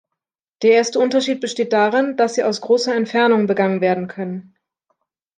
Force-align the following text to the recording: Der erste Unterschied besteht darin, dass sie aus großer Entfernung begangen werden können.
Der 0.63 0.71
erste 0.71 0.97
Unterschied 0.97 1.41
besteht 1.41 1.73
darin, 1.73 2.17
dass 2.17 2.33
sie 2.33 2.43
aus 2.43 2.61
großer 2.61 2.95
Entfernung 2.95 3.45
begangen 3.45 3.81
werden 3.81 4.07
können. 4.07 4.55